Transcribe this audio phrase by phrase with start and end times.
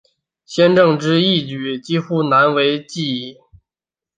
[0.45, 3.37] 先正之义举几乎难为继矣。